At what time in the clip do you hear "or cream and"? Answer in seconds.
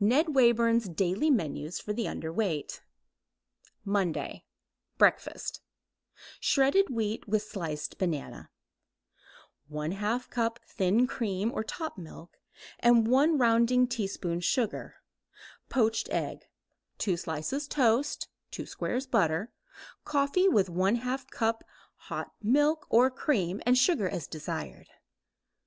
22.88-23.76